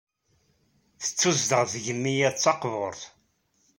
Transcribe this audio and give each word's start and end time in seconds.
Tettuzdeɣ 1.03 1.63
tgemmi-ad 1.71 2.33
taqburt. 2.43 3.01